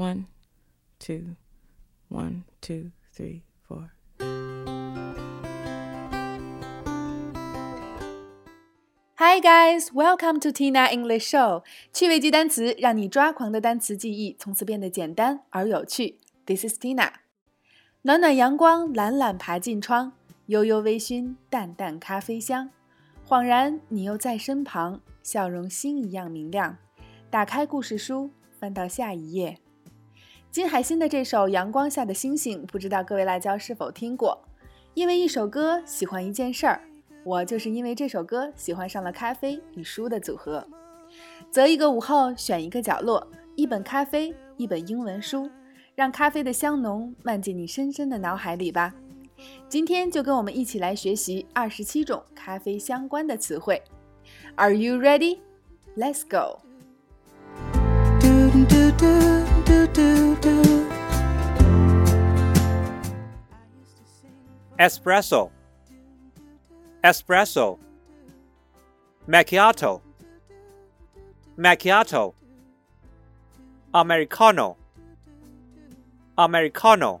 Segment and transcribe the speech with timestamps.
[0.00, 0.28] One,
[0.98, 1.36] two,
[2.08, 3.92] one, two, three, four.
[9.16, 11.64] Hi guys, welcome to Tina English Show。
[11.92, 16.16] 趣味记单词，让你抓狂的单词记忆从此变得简单而有趣。
[16.46, 17.12] This is Tina。
[18.00, 20.14] 暖暖阳光懒懒爬进窗，
[20.46, 22.70] 悠悠微醺淡淡咖啡香。
[23.28, 26.78] 恍然你又在身旁，笑容星一样明亮。
[27.28, 29.58] 打开故事书，翻到下一页。
[30.50, 34.36] 金海心的这首《阳光下的星星》，不知道各位辣椒是否听过？
[34.94, 36.80] 因为一首歌喜欢一件事儿。
[37.22, 40.66] 我就是因为这首歌喜欢上了咖啡与书的组合。
[41.52, 43.24] 择一个午后，选一个角落，
[43.54, 45.48] 一本咖啡，一本英文书，
[45.94, 48.92] 让咖啡的香浓漫进你深深的脑海里吧。
[49.68, 53.80] 今天就跟我们一起来学习二十七种咖啡相关的词汇。
[54.56, 55.38] Are you ready?
[55.96, 56.58] Let's go.
[64.80, 65.50] Espresso.
[67.02, 67.78] Espresso,
[69.26, 70.02] macchiato,
[71.56, 72.34] macchiato,
[73.92, 74.76] americano,
[76.36, 77.20] americano,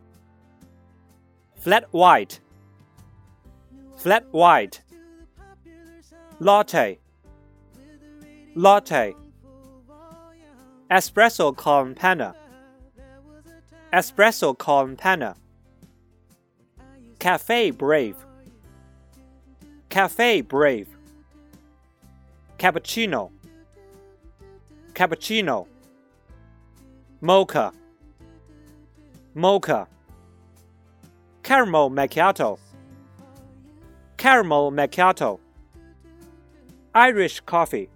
[1.54, 2.40] flat white,
[3.96, 4.82] flat white,
[6.40, 6.98] latte,
[8.54, 9.14] latte,
[10.90, 12.34] espresso con panna,
[13.92, 15.34] espresso con panna,
[17.18, 18.28] cafe breve.
[19.90, 20.86] Cafe Breve,
[22.60, 23.32] Cappuccino,
[24.94, 25.66] Cappuccino,
[27.20, 27.72] Mocha,
[29.34, 29.88] Mocha,
[31.42, 32.60] Caramel Macchiato,
[34.16, 35.40] Caramel Macchiato,
[36.94, 37.88] Irish Coffee,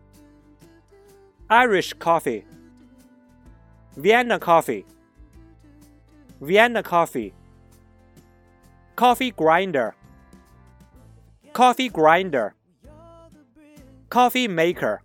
[1.48, 2.44] Irish Coffee,
[3.96, 4.84] Vienna Coffee,
[6.40, 7.32] Vienna Coffee,
[8.96, 9.94] Coffee Grinder.
[11.52, 12.52] Coffee grinder,
[14.10, 15.00] coffee maker,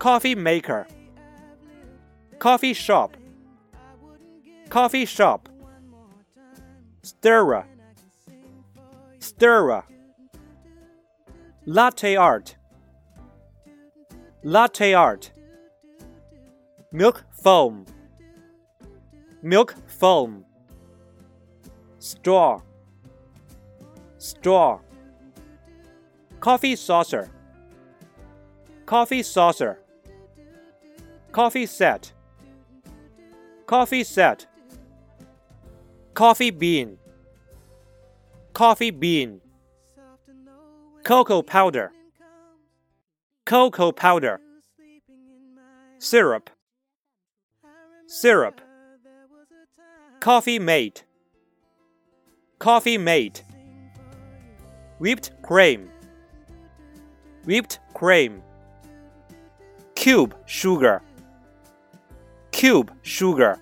[0.00, 0.88] coffee maker,
[2.40, 3.16] coffee shop,
[4.68, 5.48] coffee shop,
[7.04, 7.64] stirrer,
[9.20, 9.84] stirrer,
[11.66, 12.56] latte art,
[14.42, 15.30] latte art,
[16.92, 17.86] milk foam,
[19.42, 20.44] milk foam,
[21.98, 22.60] straw.
[24.22, 24.80] Straw,
[26.40, 27.30] coffee saucer,
[28.84, 29.78] coffee saucer,
[31.32, 32.12] coffee set,
[33.66, 34.46] coffee set,
[36.12, 36.98] coffee bean,
[38.52, 39.40] coffee bean,
[41.02, 41.92] cocoa powder,
[43.46, 44.38] cocoa powder,
[45.98, 46.50] syrup,
[48.10, 48.60] syrup,
[50.18, 51.04] coffee mate,
[52.58, 53.44] coffee mate.
[54.98, 55.88] Whipped cream,
[57.44, 58.42] whipped cream,
[59.94, 61.02] cube sugar,
[62.50, 63.60] cube sugar.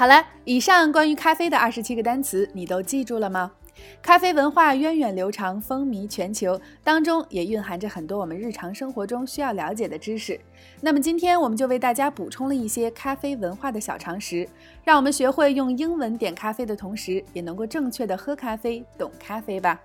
[0.00, 3.52] 好了，以上关于咖啡的二十七个单词，你都记住了吗？
[4.00, 10.40] 咖啡文化源远流长，风靡全球，当中也蕴含着很多我们日常生活中需要了解的知识。
[10.80, 14.48] 那么今天我们就为大家补充了一些咖啡文化的小常识，
[14.84, 19.78] 让我们学会用英文点咖啡的同时，也能够正确的喝咖啡、懂咖啡吧。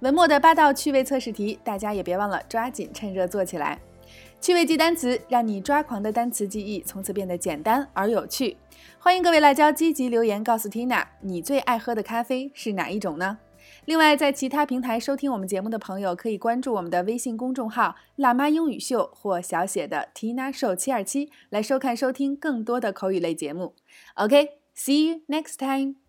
[0.00, 3.78] 文末的八道趣味测试题，大家也别忘了抓紧趁热做起来。
[4.40, 8.56] 趣味记单词，让你抓狂的单词记忆从此变得简单而有趣。
[8.98, 13.38] 欢迎各位辣椒积极留言告诉 Tina，你最爱喝的咖啡是哪一种呢？
[13.84, 23.74] 另外，在其他平台收听我们节目的朋友，可以关注我们的微信公众号“辣妈英语秀”或小写的 Tina Show 七二七，来收看收听更多的口语类节目。
[24.14, 26.05] OK，see you next time。